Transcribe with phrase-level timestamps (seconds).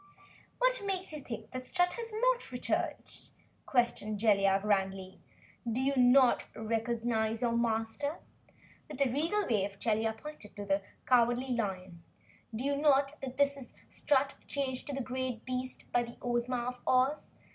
[0.57, 3.29] "What makes you think Strut has NOT returned!"
[3.67, 5.19] questioned Jellia, grandly.
[5.71, 8.17] "Do you not recognize your Master!"
[8.89, 12.01] With a regal wave, Jellia pointed to the Cowardly Lion.
[12.55, 16.57] "Do you not believe that this is Strut changed to this great beast by Ozma
[16.57, 17.29] of Oz?